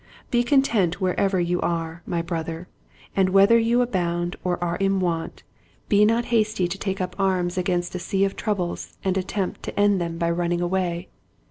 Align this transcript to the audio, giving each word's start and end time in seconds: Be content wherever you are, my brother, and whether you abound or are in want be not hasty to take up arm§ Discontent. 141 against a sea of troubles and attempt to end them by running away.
Be 0.31 0.41
content 0.41 0.99
wherever 0.99 1.39
you 1.39 1.61
are, 1.61 2.01
my 2.07 2.23
brother, 2.23 2.67
and 3.15 3.29
whether 3.29 3.59
you 3.59 3.83
abound 3.83 4.35
or 4.43 4.57
are 4.59 4.77
in 4.77 4.99
want 4.99 5.43
be 5.89 6.05
not 6.05 6.25
hasty 6.33 6.67
to 6.67 6.77
take 6.79 6.99
up 6.99 7.15
arm§ 7.17 7.45
Discontent. 7.45 7.57
141 7.57 7.61
against 7.63 7.93
a 7.95 7.99
sea 7.99 8.25
of 8.25 8.35
troubles 8.35 8.97
and 9.05 9.15
attempt 9.15 9.61
to 9.61 9.79
end 9.79 10.01
them 10.01 10.17
by 10.17 10.31
running 10.31 10.59
away. 10.59 11.09